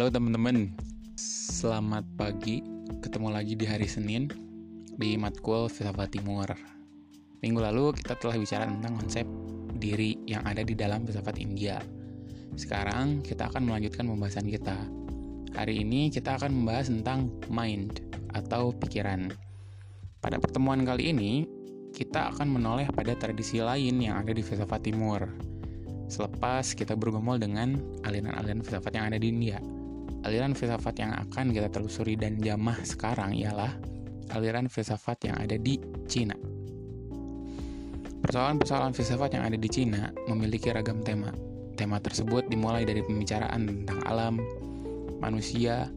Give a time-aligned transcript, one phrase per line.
[0.00, 0.72] Halo teman-teman,
[1.20, 2.64] selamat pagi.
[3.04, 4.32] Ketemu lagi di hari Senin
[4.96, 6.48] di Matkul Filsafat Timur.
[7.44, 9.28] Minggu lalu kita telah bicara tentang konsep
[9.76, 11.84] diri yang ada di dalam filsafat India.
[12.56, 14.88] Sekarang kita akan melanjutkan pembahasan kita.
[15.52, 18.00] Hari ini kita akan membahas tentang mind
[18.32, 19.28] atau pikiran.
[20.24, 21.44] Pada pertemuan kali ini,
[21.92, 25.28] kita akan menoleh pada tradisi lain yang ada di filsafat Timur.
[26.08, 27.76] Selepas kita bergumul dengan
[28.08, 29.60] aliran-aliran filsafat yang ada di India
[30.24, 33.72] aliran filsafat yang akan kita telusuri dan jamah sekarang ialah
[34.36, 36.36] aliran filsafat yang ada di Cina.
[38.20, 41.32] Persoalan-persoalan filsafat yang ada di Cina memiliki ragam tema.
[41.74, 44.36] Tema tersebut dimulai dari pembicaraan tentang alam,
[45.24, 45.88] manusia,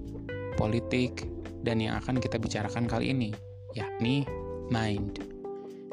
[0.55, 1.27] politik,
[1.67, 3.35] dan yang akan kita bicarakan kali ini,
[3.75, 4.23] yakni
[4.71, 5.19] mind.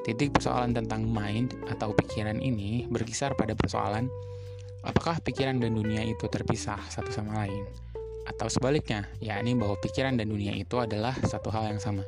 [0.06, 4.08] Titik persoalan tentang mind atau pikiran ini berkisar pada persoalan
[4.84, 7.89] apakah pikiran dan dunia itu terpisah satu sama lain
[8.28, 12.04] atau sebaliknya, yakni bahwa pikiran dan dunia itu adalah satu hal yang sama.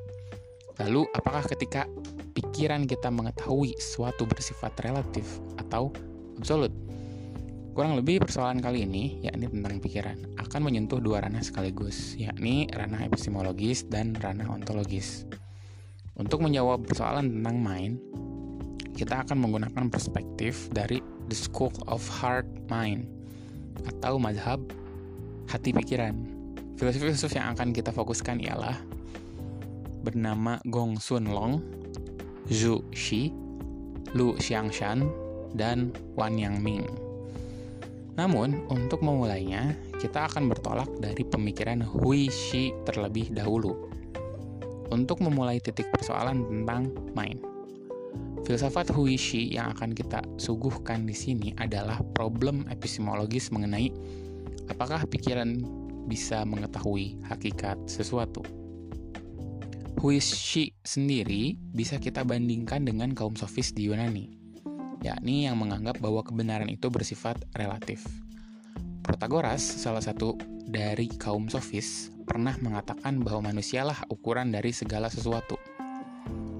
[0.80, 1.84] Lalu, apakah ketika
[2.32, 5.24] pikiran kita mengetahui sesuatu bersifat relatif
[5.60, 5.92] atau
[6.40, 6.72] absolut?
[7.72, 13.08] Kurang lebih persoalan kali ini, yakni tentang pikiran, akan menyentuh dua ranah sekaligus, yakni ranah
[13.08, 15.24] epistemologis dan ranah ontologis.
[16.20, 17.96] Untuk menjawab persoalan tentang mind,
[18.92, 21.00] kita akan menggunakan perspektif dari
[21.33, 23.08] The School of Heart Mind
[23.88, 24.60] atau madhab
[25.53, 26.17] hati pikiran.
[26.81, 28.81] Filosofi-filosof yang akan kita fokuskan ialah
[30.00, 31.61] bernama Gong Sun Long,
[32.48, 33.28] Zhu Xi,
[34.17, 35.05] Lu Xiangshan,
[35.53, 36.84] dan Wan Yang Ming.
[38.17, 43.77] Namun, untuk memulainya, kita akan bertolak dari pemikiran Hui Shi terlebih dahulu.
[44.89, 47.45] Untuk memulai titik persoalan tentang mind.
[48.48, 53.92] Filsafat Hui Shi yang akan kita suguhkan di sini adalah problem epistemologis mengenai
[54.70, 55.58] Apakah pikiran
[56.06, 58.42] bisa mengetahui hakikat sesuatu?
[60.02, 64.34] Huishi sendiri bisa kita bandingkan dengan kaum sofis di Yunani,
[65.06, 68.02] yakni yang menganggap bahwa kebenaran itu bersifat relatif.
[69.06, 70.34] Protagoras, salah satu
[70.67, 75.55] dari kaum sofis, pernah mengatakan bahwa manusialah ukuran dari segala sesuatu.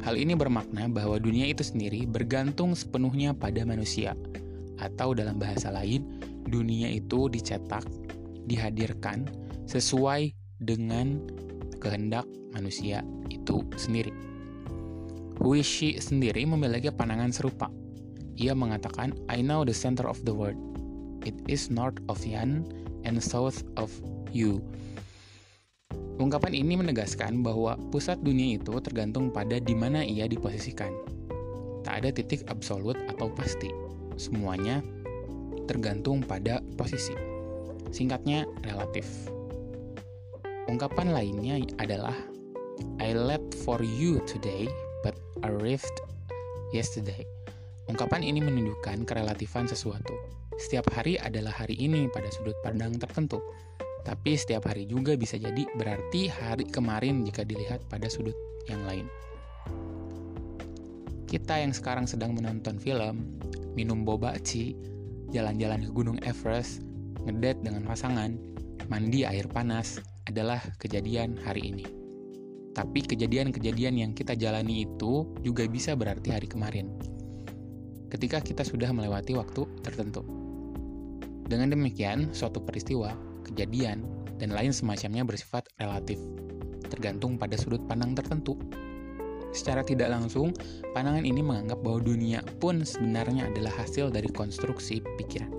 [0.03, 4.19] Hal ini bermakna bahwa dunia itu sendiri bergantung sepenuhnya pada manusia,
[4.79, 6.03] atau dalam bahasa lain,
[6.53, 7.89] dunia itu dicetak,
[8.45, 9.25] dihadirkan
[9.65, 11.17] sesuai dengan
[11.81, 13.01] kehendak manusia
[13.33, 14.13] itu sendiri.
[15.41, 17.73] Huishi sendiri memiliki pandangan serupa.
[18.37, 20.61] Ia mengatakan, I know the center of the world.
[21.25, 22.69] It is north of Yan
[23.03, 23.91] and south of
[24.31, 24.61] you.
[26.23, 30.93] Ungkapan ini menegaskan bahwa pusat dunia itu tergantung pada di mana ia diposisikan.
[31.83, 33.73] Tak ada titik absolut atau pasti.
[34.15, 34.85] Semuanya
[35.67, 37.15] tergantung pada posisi.
[37.93, 39.07] Singkatnya, relatif.
[40.71, 42.15] Ungkapan lainnya adalah
[43.03, 44.71] I left for you today,
[45.03, 46.01] but arrived
[46.71, 47.27] yesterday.
[47.91, 50.15] Ungkapan ini menunjukkan kerelatifan sesuatu.
[50.57, 53.43] Setiap hari adalah hari ini pada sudut pandang tertentu,
[54.07, 58.35] tapi setiap hari juga bisa jadi berarti hari kemarin jika dilihat pada sudut
[58.71, 59.07] yang lain.
[61.27, 63.41] Kita yang sekarang sedang menonton film,
[63.73, 64.77] minum boba ci,
[65.33, 66.85] jalan-jalan ke Gunung Everest,
[67.25, 68.37] ngedate dengan pasangan,
[68.93, 69.99] mandi air panas
[70.29, 71.87] adalah kejadian hari ini.
[72.73, 76.89] Tapi kejadian-kejadian yang kita jalani itu juga bisa berarti hari kemarin.
[78.09, 80.25] Ketika kita sudah melewati waktu tertentu.
[81.49, 83.13] Dengan demikian, suatu peristiwa,
[83.45, 84.05] kejadian,
[84.41, 86.17] dan lain semacamnya bersifat relatif,
[86.89, 88.57] tergantung pada sudut pandang tertentu.
[89.53, 90.57] Secara tidak langsung,
[90.97, 95.53] pandangan ini menganggap bahwa dunia pun sebenarnya adalah hasil dari konstruksi pikiran.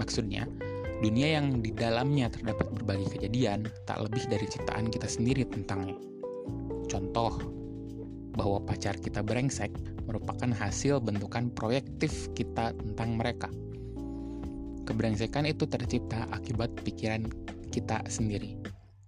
[0.00, 0.48] Maksudnya,
[1.04, 6.00] dunia yang di dalamnya terdapat berbagai kejadian tak lebih dari ciptaan kita sendiri tentangnya.
[6.88, 7.36] Contoh,
[8.32, 9.68] bahwa pacar kita brengsek
[10.08, 13.52] merupakan hasil bentukan proyektif kita tentang mereka.
[14.88, 17.28] Kebrengsekan itu tercipta akibat pikiran
[17.68, 18.56] kita sendiri.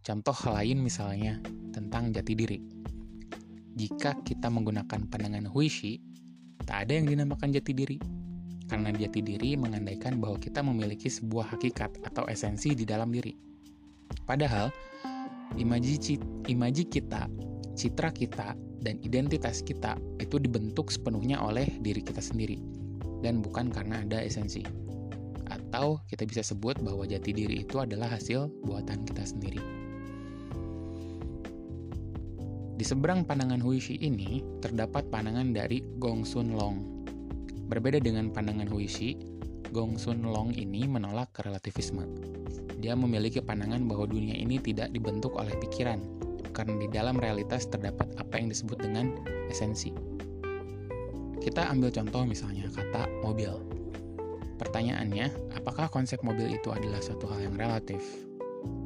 [0.04, 1.40] Contoh lain misalnya
[1.72, 2.81] tentang jati diri
[3.72, 6.00] jika kita menggunakan pandangan Huishi,
[6.62, 7.98] tak ada yang dinamakan jati diri.
[8.69, 13.36] Karena jati diri mengandaikan bahwa kita memiliki sebuah hakikat atau esensi di dalam diri.
[14.24, 14.72] Padahal,
[15.60, 16.16] imaji,
[16.48, 17.28] imaji kita,
[17.76, 22.58] citra kita, dan identitas kita itu dibentuk sepenuhnya oleh diri kita sendiri,
[23.20, 24.64] dan bukan karena ada esensi.
[25.52, 29.81] Atau kita bisa sebut bahwa jati diri itu adalah hasil buatan kita sendiri.
[32.82, 37.06] Di seberang pandangan Huishi ini, terdapat pandangan dari Gong Sun Long.
[37.70, 39.23] Berbeda dengan pandangan Huishi,
[39.70, 42.02] Gong Sun Long ini menolak relativisme.
[42.82, 46.02] Dia memiliki pandangan bahwa dunia ini tidak dibentuk oleh pikiran,
[46.50, 49.14] karena di dalam realitas terdapat apa yang disebut dengan
[49.46, 49.94] esensi.
[51.38, 53.62] Kita ambil contoh misalnya kata mobil.
[54.58, 58.02] Pertanyaannya, apakah konsep mobil itu adalah suatu hal yang relatif?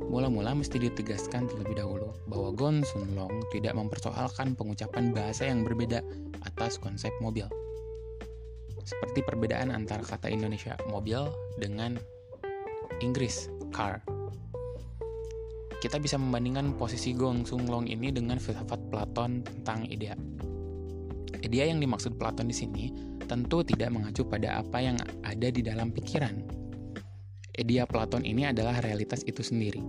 [0.07, 6.01] Mula-mula mesti ditegaskan terlebih dahulu bahwa Gon Sun Long tidak mempersoalkan pengucapan bahasa yang berbeda
[6.47, 7.45] atas konsep mobil.
[8.87, 11.27] Seperti perbedaan antara kata Indonesia mobil
[11.59, 11.99] dengan
[13.03, 14.01] Inggris car.
[15.83, 20.17] Kita bisa membandingkan posisi Gong Sun Long ini dengan filsafat Platon tentang idea.
[21.45, 22.85] Idea yang dimaksud Platon di sini
[23.27, 24.97] tentu tidak mengacu pada apa yang
[25.27, 26.56] ada di dalam pikiran.
[27.57, 29.81] Idea Platon ini adalah realitas itu sendiri.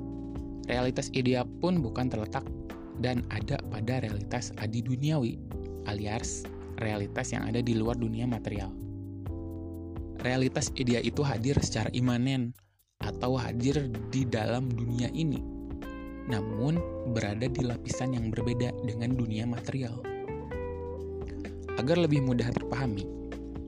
[0.71, 2.43] Realitas idea pun bukan terletak
[3.03, 5.35] dan ada pada realitas adi duniawi,
[5.87, 6.47] alias
[6.79, 8.71] realitas yang ada di luar dunia material.
[10.23, 12.55] Realitas idea itu hadir secara imanen
[13.03, 15.43] atau hadir di dalam dunia ini,
[16.31, 16.79] namun
[17.11, 19.99] berada di lapisan yang berbeda dengan dunia material.
[21.77, 23.05] Agar lebih mudah terpahami,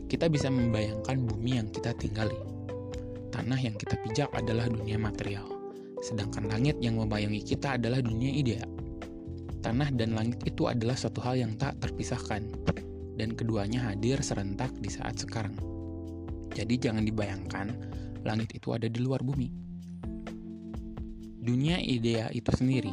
[0.10, 2.59] kita bisa membayangkan bumi yang kita tinggali.
[3.40, 5.48] Tanah yang kita pijak adalah dunia material,
[6.04, 8.68] sedangkan langit yang membayangi kita adalah dunia idea.
[9.64, 12.52] Tanah dan langit itu adalah suatu hal yang tak terpisahkan,
[13.16, 15.56] dan keduanya hadir serentak di saat sekarang.
[16.52, 17.68] Jadi jangan dibayangkan
[18.28, 19.48] langit itu ada di luar bumi.
[21.40, 22.92] Dunia idea itu sendiri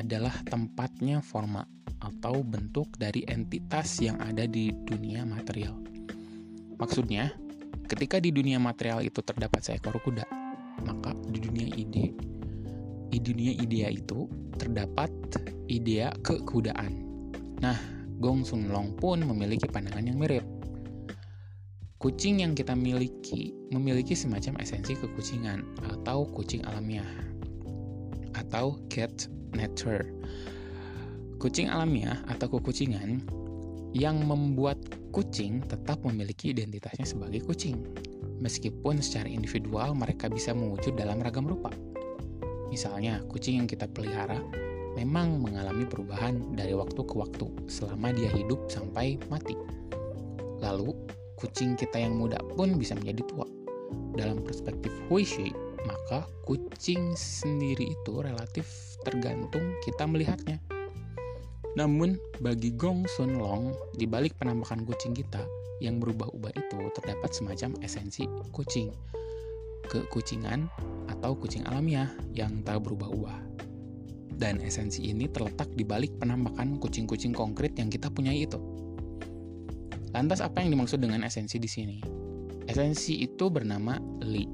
[0.00, 1.60] adalah tempatnya forma
[2.00, 5.76] atau bentuk dari entitas yang ada di dunia material.
[6.80, 7.43] Maksudnya,
[7.84, 10.24] ketika di dunia material itu terdapat seekor kuda,
[10.84, 12.16] maka di dunia ide,
[13.12, 14.26] di dunia idea itu
[14.56, 15.10] terdapat
[15.68, 16.92] idea kekudaan.
[17.60, 17.76] Nah,
[18.18, 20.44] Gong Sun Long pun memiliki pandangan yang mirip.
[22.00, 27.08] Kucing yang kita miliki memiliki semacam esensi kekucingan atau kucing alamiah
[28.36, 30.04] atau cat nature
[31.40, 33.24] Kucing alamiah atau kekucingan
[33.96, 34.76] yang membuat
[35.14, 37.78] kucing tetap memiliki identitasnya sebagai kucing,
[38.42, 41.70] meskipun secara individual mereka bisa mewujud dalam ragam rupa.
[42.66, 44.42] Misalnya, kucing yang kita pelihara
[44.98, 49.54] memang mengalami perubahan dari waktu ke waktu selama dia hidup sampai mati.
[50.58, 50.90] Lalu,
[51.38, 53.46] kucing kita yang muda pun bisa menjadi tua.
[54.18, 55.54] Dalam perspektif Huishi,
[55.86, 58.66] maka kucing sendiri itu relatif
[59.06, 60.58] tergantung kita melihatnya.
[61.74, 65.42] Namun, bagi Gong Sun Long, di balik penampakan kucing kita
[65.82, 68.94] yang berubah-ubah itu terdapat semacam esensi kucing,
[69.90, 70.70] kekucingan
[71.10, 73.42] atau kucing alamiah yang tak berubah-ubah.
[74.34, 78.58] Dan esensi ini terletak di balik penampakan kucing-kucing konkret yang kita punyai itu.
[80.14, 81.98] Lantas apa yang dimaksud dengan esensi di sini?
[82.70, 84.46] Esensi itu bernama Li.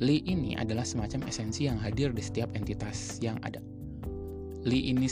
[0.00, 3.60] Li ini adalah semacam esensi yang hadir di setiap entitas yang ada.
[4.64, 5.06] Li ini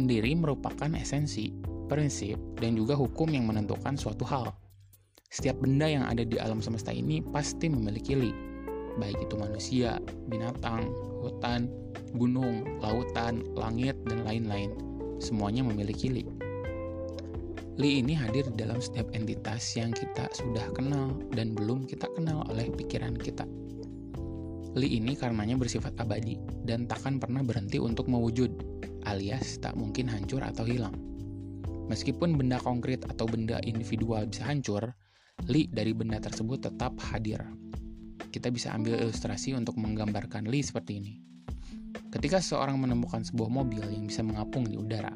[0.00, 1.52] sendiri merupakan esensi,
[1.92, 4.48] prinsip, dan juga hukum yang menentukan suatu hal.
[5.28, 8.32] Setiap benda yang ada di alam semesta ini pasti memiliki li,
[8.96, 10.88] baik itu manusia, binatang,
[11.20, 11.68] hutan,
[12.16, 14.72] gunung, lautan, langit, dan lain-lain.
[15.20, 16.24] Semuanya memiliki li.
[17.78, 22.44] Li ini hadir di dalam setiap entitas yang kita sudah kenal dan belum kita kenal
[22.50, 23.46] oleh pikiran kita.
[24.76, 28.52] Li ini karenanya bersifat abadi dan takkan pernah berhenti untuk mewujud,
[29.10, 30.94] alias tak mungkin hancur atau hilang.
[31.90, 34.94] Meskipun benda konkret atau benda individual bisa hancur,
[35.50, 37.42] li dari benda tersebut tetap hadir.
[38.30, 41.14] Kita bisa ambil ilustrasi untuk menggambarkan li seperti ini.
[42.14, 45.10] Ketika seseorang menemukan sebuah mobil yang bisa mengapung di udara,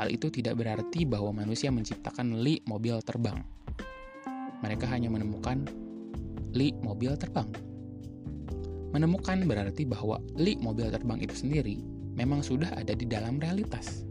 [0.00, 3.44] hal itu tidak berarti bahwa manusia menciptakan li mobil terbang.
[4.64, 5.68] Mereka hanya menemukan
[6.56, 7.48] li mobil terbang.
[8.96, 14.06] Menemukan berarti bahwa li mobil terbang itu sendiri memang sudah ada di dalam realitas.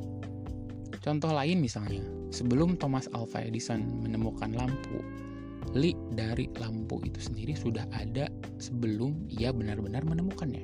[1.03, 5.03] Contoh lain misalnya, sebelum Thomas Alva Edison menemukan lampu,
[5.75, 10.63] li dari lampu itu sendiri sudah ada sebelum ia benar-benar menemukannya.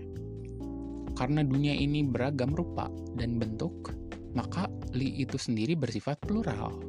[1.19, 2.87] Karena dunia ini beragam rupa
[3.19, 3.91] dan bentuk,
[4.31, 6.79] maka li itu sendiri bersifat plural.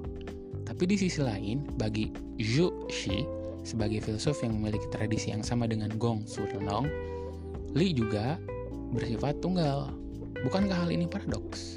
[0.63, 3.27] Tapi di sisi lain, bagi Zhu Xi,
[3.67, 6.31] sebagai filsuf yang memiliki tradisi yang sama dengan Gong
[6.63, 6.87] Long,
[7.75, 8.39] li juga
[8.95, 9.91] bersifat tunggal
[10.41, 11.77] Bukankah hal ini paradoks?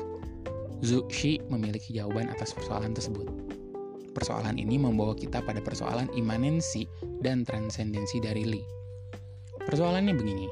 [0.84, 3.28] Zhu Xi memiliki jawaban atas persoalan tersebut.
[4.16, 6.88] Persoalan ini membawa kita pada persoalan imanensi
[7.20, 8.64] dan transendensi dari Li.
[9.64, 10.48] Persoalannya begini,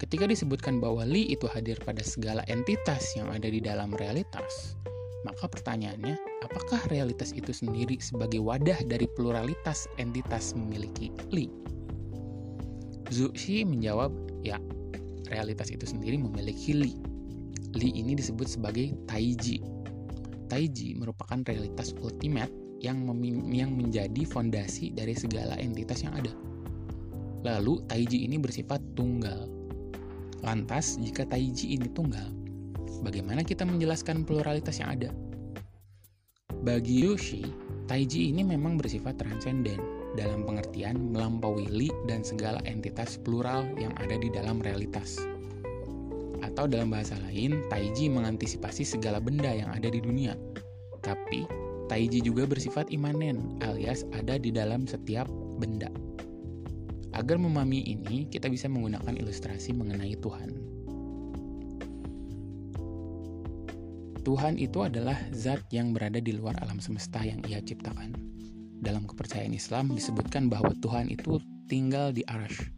[0.00, 4.76] ketika disebutkan bahwa Li itu hadir pada segala entitas yang ada di dalam realitas,
[5.24, 11.48] maka pertanyaannya, apakah realitas itu sendiri sebagai wadah dari pluralitas entitas memiliki Li?
[13.12, 14.10] Zuxi menjawab,
[14.42, 14.58] ya,
[15.30, 17.05] realitas itu sendiri memiliki Li.
[17.76, 19.60] Li ini disebut sebagai Taiji.
[20.48, 23.04] Taiji merupakan realitas ultimate yang,
[23.52, 26.32] yang menjadi fondasi dari segala entitas yang ada.
[27.44, 29.46] Lalu, Taiji ini bersifat tunggal.
[30.40, 32.32] Lantas, jika Taiji ini tunggal,
[33.04, 35.10] bagaimana kita menjelaskan pluralitas yang ada?
[36.64, 37.44] Bagi Yoshi,
[37.86, 39.78] Taiji ini memang bersifat transenden
[40.16, 45.35] dalam pengertian melampaui li dan segala entitas plural yang ada di dalam realitas.
[46.46, 50.38] Atau dalam bahasa lain, Taiji mengantisipasi segala benda yang ada di dunia.
[51.02, 51.42] Tapi,
[51.90, 55.26] Taiji juga bersifat imanen alias ada di dalam setiap
[55.58, 55.90] benda.
[57.18, 60.50] Agar memahami ini, kita bisa menggunakan ilustrasi mengenai Tuhan.
[64.26, 68.10] Tuhan itu adalah zat yang berada di luar alam semesta yang ia ciptakan.
[68.82, 71.38] Dalam kepercayaan Islam disebutkan bahwa Tuhan itu
[71.70, 72.75] tinggal di arash.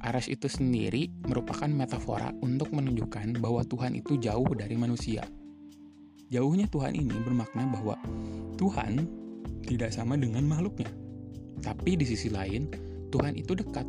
[0.00, 5.24] Arash itu sendiri merupakan metafora untuk menunjukkan bahwa Tuhan itu jauh dari manusia.
[6.32, 8.00] Jauhnya Tuhan ini bermakna bahwa
[8.56, 9.04] Tuhan
[9.68, 10.88] tidak sama dengan makhluknya.
[11.60, 12.72] Tapi di sisi lain,
[13.12, 13.84] Tuhan itu dekat,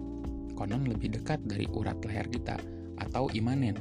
[0.60, 2.60] konon lebih dekat dari urat leher kita
[3.00, 3.80] atau imanen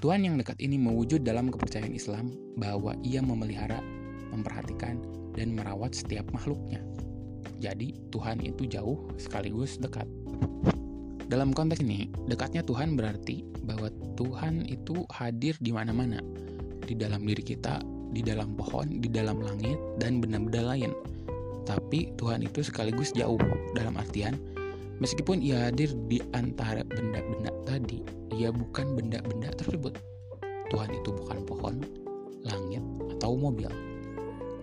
[0.00, 3.84] Tuhan yang dekat ini mewujud dalam kepercayaan Islam bahwa ia memelihara,
[4.32, 4.96] memperhatikan,
[5.36, 6.80] dan merawat setiap makhluknya.
[7.60, 10.08] Jadi, Tuhan itu jauh sekaligus dekat.
[11.30, 13.86] Dalam konteks ini, dekatnya Tuhan berarti bahwa
[14.18, 16.18] Tuhan itu hadir di mana-mana,
[16.82, 17.78] di dalam diri kita,
[18.10, 20.90] di dalam pohon, di dalam langit, dan benda-benda lain.
[21.62, 23.38] Tapi Tuhan itu sekaligus jauh,
[23.78, 24.34] dalam artian
[25.00, 28.04] Meskipun ia hadir di antara benda-benda tadi,
[28.36, 29.96] ia bukan benda-benda tersebut.
[30.68, 31.80] Tuhan itu bukan pohon,
[32.44, 32.84] langit,
[33.16, 33.72] atau mobil.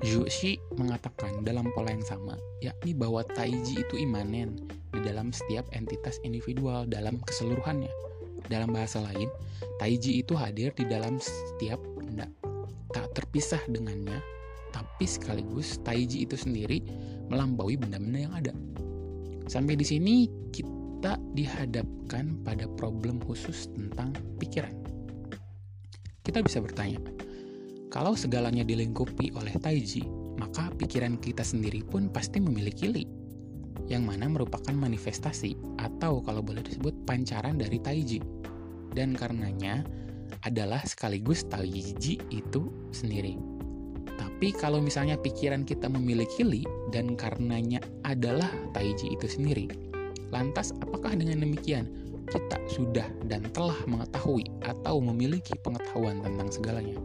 [0.05, 4.61] Zhu Xi mengatakan dalam pola yang sama, yakni bahwa Taiji itu imanen
[4.97, 7.93] di dalam setiap entitas individual dalam keseluruhannya.
[8.49, 9.29] Dalam bahasa lain,
[9.77, 12.25] Taiji itu hadir di dalam setiap benda,
[12.89, 14.17] tak terpisah dengannya,
[14.73, 16.81] tapi sekaligus Taiji itu sendiri
[17.29, 18.53] melampaui benda-benda yang ada.
[19.45, 24.73] Sampai di sini kita dihadapkan pada problem khusus tentang pikiran.
[26.23, 26.99] Kita bisa bertanya,
[27.87, 30.03] kalau segalanya dilingkupi oleh Taiji,
[30.37, 33.03] maka pikiran kita sendiri pun pasti memiliki li,
[33.87, 38.19] yang mana merupakan manifestasi atau kalau boleh disebut pancaran dari Taiji.
[38.91, 39.83] Dan karenanya
[40.43, 43.57] adalah sekaligus Taiji itu sendiri.
[44.37, 46.61] Tapi kalau misalnya pikiran kita memiliki li
[46.93, 49.65] dan karenanya adalah taiji itu sendiri,
[50.29, 51.89] lantas apakah dengan demikian
[52.29, 57.01] kita sudah dan telah mengetahui atau memiliki pengetahuan tentang segalanya?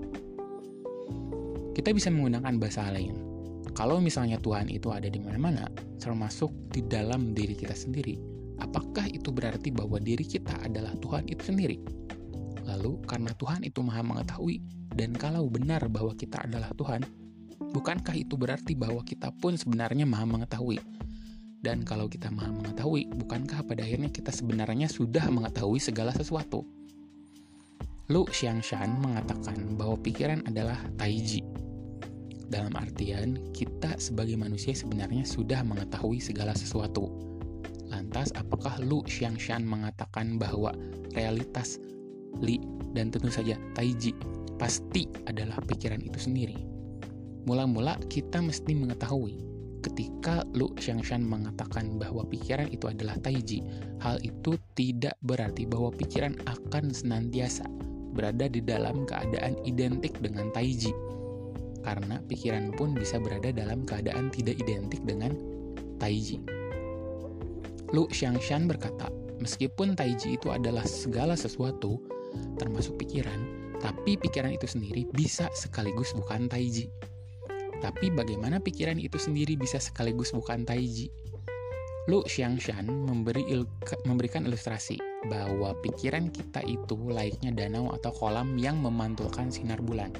[1.73, 3.32] Kita bisa menggunakan bahasa lain.
[3.73, 5.65] Kalau misalnya Tuhan itu ada di mana-mana,
[5.97, 8.21] termasuk di dalam diri kita sendiri,
[8.61, 11.81] apakah itu berarti bahwa diri kita adalah Tuhan itu sendiri?
[12.69, 14.61] Lalu, karena Tuhan itu Maha Mengetahui,
[14.93, 17.01] dan kalau benar bahwa kita adalah Tuhan,
[17.73, 20.77] bukankah itu berarti bahwa kita pun sebenarnya Maha Mengetahui?
[21.63, 26.67] Dan kalau kita Maha Mengetahui, bukankah pada akhirnya kita sebenarnya sudah mengetahui segala sesuatu?
[28.11, 31.41] Lu Xiangshan mengatakan bahwa pikiran adalah taiji.
[32.53, 37.09] Dalam artian, kita sebagai manusia sebenarnya sudah mengetahui segala sesuatu.
[37.89, 40.77] Lantas, apakah Lu Xiangshan mengatakan bahwa
[41.17, 41.81] realitas
[42.45, 42.61] Li
[42.93, 44.13] dan tentu saja Taiji
[44.61, 46.61] pasti adalah pikiran itu sendiri.
[47.49, 49.41] Mula-mula kita mesti mengetahui
[49.81, 53.65] ketika Lu Xiangshan mengatakan bahwa pikiran itu adalah Taiji,
[54.05, 57.65] hal itu tidak berarti bahwa pikiran akan senantiasa
[58.13, 60.93] berada di dalam keadaan identik dengan Taiji.
[61.83, 65.35] Karena pikiran pun bisa berada dalam keadaan tidak identik dengan
[65.99, 66.43] Taiji.
[67.93, 69.11] Lu Xiangshan berkata,
[69.43, 72.01] meskipun Taiji itu adalah segala sesuatu,
[72.57, 76.87] termasuk pikiran, tapi pikiran itu sendiri bisa sekaligus bukan taiji.
[77.83, 81.11] Tapi bagaimana pikiran itu sendiri bisa sekaligus bukan taiji?
[82.07, 83.67] Lu Xiangshan memberi il
[84.07, 84.99] memberikan ilustrasi
[85.31, 90.11] bahwa pikiran kita itu layaknya danau atau kolam yang memantulkan sinar bulan.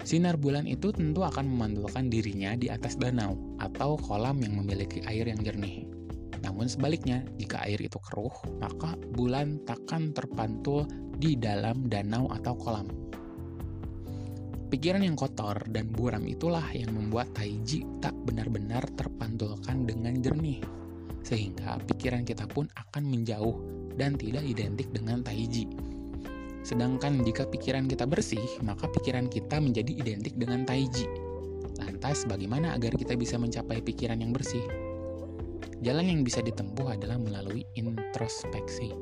[0.00, 5.28] Sinar bulan itu tentu akan memantulkan dirinya di atas danau atau kolam yang memiliki air
[5.28, 5.84] yang jernih.
[6.40, 10.88] Namun sebaliknya, jika air itu keruh, maka bulan takkan terpantul
[11.20, 12.88] di dalam danau atau kolam.
[14.70, 20.62] Pikiran yang kotor dan buram itulah yang membuat Taiji tak benar-benar terpantulkan dengan jernih.
[21.26, 23.56] Sehingga pikiran kita pun akan menjauh
[23.98, 25.68] dan tidak identik dengan Taiji.
[26.60, 31.08] Sedangkan jika pikiran kita bersih, maka pikiran kita menjadi identik dengan Taiji.
[31.80, 34.62] Lantas bagaimana agar kita bisa mencapai pikiran yang bersih?
[35.80, 38.92] Jalan yang bisa ditempuh adalah melalui introspeksi.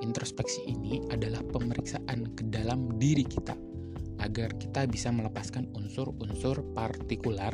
[0.00, 3.52] Introspeksi ini adalah pemeriksaan ke dalam diri kita
[4.24, 7.52] agar kita bisa melepaskan unsur-unsur partikular,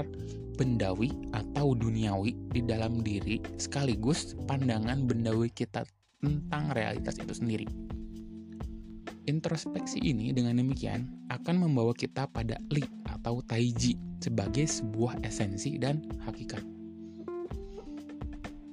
[0.55, 5.83] bendawi atau duniawi di dalam diri sekaligus pandangan bendawi kita
[6.23, 7.67] tentang realitas itu sendiri.
[9.31, 16.03] Introspeksi ini dengan demikian akan membawa kita pada li atau taiji sebagai sebuah esensi dan
[16.27, 16.59] hakikat.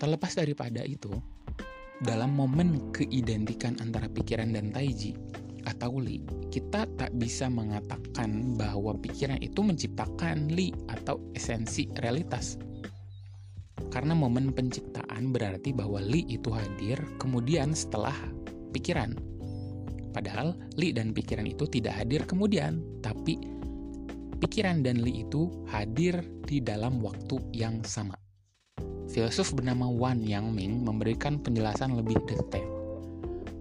[0.01, 1.13] Terlepas daripada itu,
[2.01, 5.13] dalam momen keidentikan antara pikiran dan taiji
[5.69, 12.57] atau li, kita tak bisa mengatakan bahwa pikiran itu menciptakan li atau esensi realitas.
[13.93, 18.17] Karena momen penciptaan berarti bahwa li itu hadir kemudian setelah
[18.73, 19.13] pikiran
[20.09, 23.37] Padahal Li dan pikiran itu tidak hadir kemudian, tapi
[24.41, 28.17] pikiran dan Li itu hadir di dalam waktu yang sama.
[29.09, 32.65] Filsuf bernama Wan Yang-ming memberikan penjelasan lebih detail.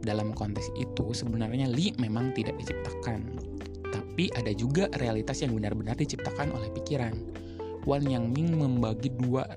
[0.04, 3.28] Dalam konteks itu, sebenarnya Li memang tidak diciptakan,
[3.92, 7.16] tapi ada juga realitas yang benar-benar diciptakan oleh pikiran.
[7.88, 9.48] Wan Yang-ming membagi dua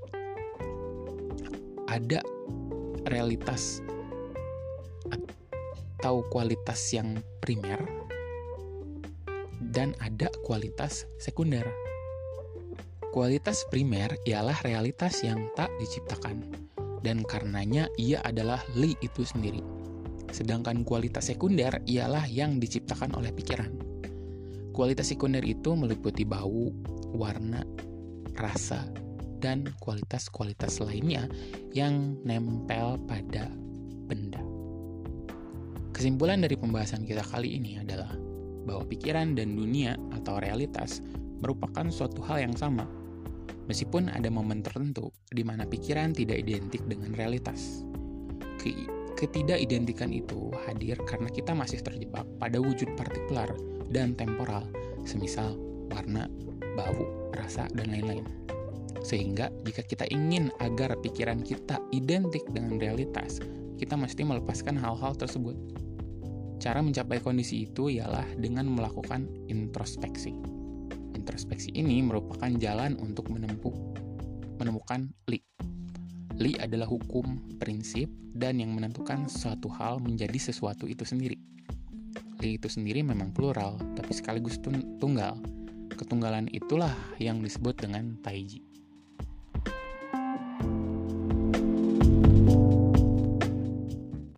[1.91, 2.24] ada
[3.12, 3.83] realitas
[6.01, 7.77] atau kualitas yang primer
[9.70, 11.62] dan ada kualitas sekunder.
[13.13, 16.41] Kualitas primer ialah realitas yang tak diciptakan
[17.05, 19.62] dan karenanya ia adalah li itu sendiri.
[20.34, 23.70] Sedangkan kualitas sekunder ialah yang diciptakan oleh pikiran.
[24.74, 26.74] Kualitas sekunder itu meliputi bau,
[27.13, 27.62] warna,
[28.41, 28.89] rasa,
[29.38, 31.29] dan kualitas-kualitas lainnya
[31.77, 33.53] yang nempel pada
[34.10, 34.50] benda.
[36.01, 38.17] Kesimpulan dari pembahasan kita kali ini adalah
[38.65, 40.98] bahwa pikiran dan dunia atau realitas
[41.46, 42.89] merupakan suatu hal yang sama.
[43.70, 47.86] Meskipun ada momen tertentu di mana pikiran tidak identik dengan realitas.
[49.13, 53.54] Ketidakidentikan itu hadir karena kita masih terjebak pada wujud partikular
[53.93, 54.65] dan temporal,
[55.06, 55.54] semisal
[55.93, 56.26] warna,
[56.73, 58.26] bau, rasa, dan lain-lain.
[59.06, 63.38] Sehingga jika kita ingin agar pikiran kita identik dengan realitas,
[63.78, 65.54] kita mesti melepaskan hal-hal tersebut.
[66.62, 70.30] Cara mencapai kondisi itu ialah dengan melakukan introspeksi.
[71.17, 73.74] Introspeksi ini merupakan jalan untuk menempuh
[74.62, 75.41] menemukan li.
[76.38, 81.41] Li adalah hukum, prinsip, dan yang menentukan suatu hal menjadi sesuatu itu sendiri.
[82.45, 84.62] Li itu sendiri memang plural, tapi sekaligus
[85.02, 85.41] tunggal.
[85.97, 88.70] Ketunggalan itulah yang disebut dengan taiji.